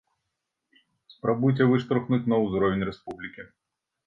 Спрабуйце 1.13 1.63
выштурхнуць 1.73 2.19
на 2.35 2.41
ўзровень 2.45 2.83
рэспублікі. 2.89 3.41